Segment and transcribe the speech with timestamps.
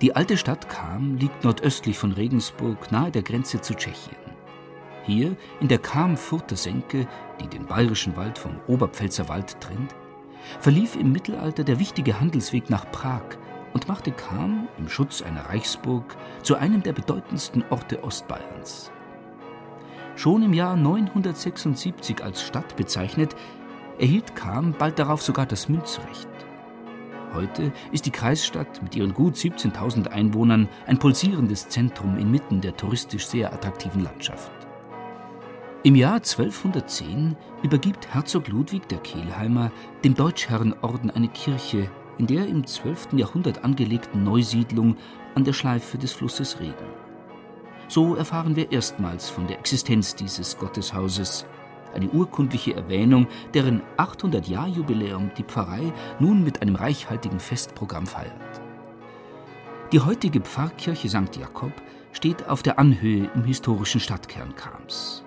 [0.00, 4.16] Die alte Stadt Cham liegt nordöstlich von Regensburg nahe der Grenze zu Tschechien.
[5.02, 7.06] Hier, in der Cham-Furter Senke,
[7.38, 9.94] die den bayerischen Wald vom Oberpfälzer Wald trennt,
[10.58, 13.20] verlief im Mittelalter der wichtige Handelsweg nach Prag
[13.74, 18.90] und machte Cham im Schutz einer Reichsburg zu einem der bedeutendsten Orte Ostbayerns.
[20.16, 23.36] Schon im Jahr 976 als Stadt bezeichnet,
[23.98, 26.28] erhielt Cham bald darauf sogar das Münzrecht.
[27.32, 33.26] Heute ist die Kreisstadt mit ihren gut 17.000 Einwohnern ein pulsierendes Zentrum inmitten der touristisch
[33.26, 34.50] sehr attraktiven Landschaft.
[35.82, 39.70] Im Jahr 1210 übergibt Herzog Ludwig der Kelheimer
[40.04, 43.14] dem Deutschherrenorden eine Kirche in der im 12.
[43.14, 44.96] Jahrhundert angelegten Neusiedlung
[45.34, 46.74] an der Schleife des Flusses Regen.
[47.88, 51.46] So erfahren wir erstmals von der Existenz dieses Gotteshauses
[51.94, 58.60] eine urkundliche Erwähnung, deren 800-Jahr-Jubiläum die Pfarrei nun mit einem reichhaltigen Festprogramm feiert.
[59.92, 61.36] Die heutige Pfarrkirche St.
[61.36, 61.72] Jakob
[62.12, 65.24] steht auf der Anhöhe im historischen Stadtkern Kams.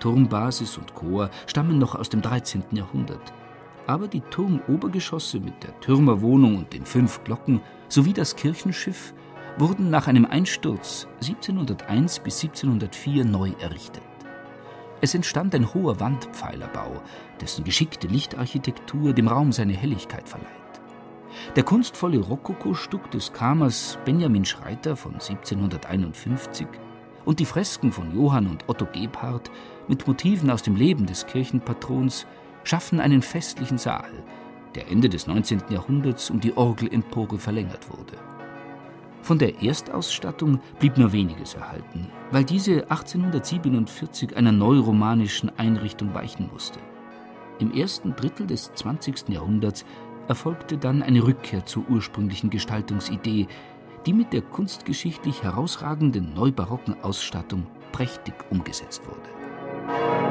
[0.00, 2.62] Turmbasis und Chor stammen noch aus dem 13.
[2.72, 3.32] Jahrhundert.
[3.86, 9.14] Aber die Turmobergeschosse mit der Türmerwohnung und den fünf Glocken sowie das Kirchenschiff
[9.58, 14.02] wurden nach einem Einsturz 1701 bis 1704 neu errichtet.
[15.00, 17.00] Es entstand ein hoher Wandpfeilerbau,
[17.40, 20.48] dessen geschickte Lichtarchitektur dem Raum seine Helligkeit verleiht.
[21.54, 26.66] Der kunstvolle Rokoko-Stuck des Kamers Benjamin Schreiter von 1751
[27.24, 29.50] und die Fresken von Johann und Otto Gebhardt
[29.86, 32.26] mit Motiven aus dem Leben des Kirchenpatrons
[32.64, 34.10] schaffen einen festlichen Saal,
[34.74, 35.62] der Ende des 19.
[35.70, 38.37] Jahrhunderts um die Orgelempore verlängert wurde.
[39.28, 46.78] Von der Erstausstattung blieb nur weniges erhalten, weil diese 1847 einer neuromanischen Einrichtung weichen musste.
[47.58, 49.28] Im ersten Drittel des 20.
[49.28, 49.84] Jahrhunderts
[50.28, 53.48] erfolgte dann eine Rückkehr zur ursprünglichen Gestaltungsidee,
[54.06, 60.27] die mit der kunstgeschichtlich herausragenden neubarocken Ausstattung prächtig umgesetzt wurde.